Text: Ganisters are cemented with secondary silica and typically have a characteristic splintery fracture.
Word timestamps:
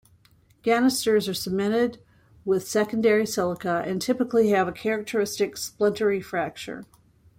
Ganisters 0.63 1.27
are 1.29 1.33
cemented 1.35 1.99
with 2.43 2.67
secondary 2.67 3.27
silica 3.27 3.83
and 3.85 4.01
typically 4.01 4.49
have 4.49 4.67
a 4.67 4.71
characteristic 4.71 5.57
splintery 5.57 6.19
fracture. 6.19 6.85